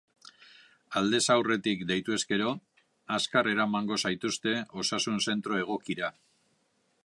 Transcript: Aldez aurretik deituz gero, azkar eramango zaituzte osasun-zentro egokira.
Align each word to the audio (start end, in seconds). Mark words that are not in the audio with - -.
Aldez 1.01 1.19
aurretik 1.33 1.83
deituz 1.91 2.17
gero, 2.31 2.49
azkar 3.19 3.51
eramango 3.53 4.01
zaituzte 4.07 4.57
osasun-zentro 4.85 5.61
egokira. 5.67 6.11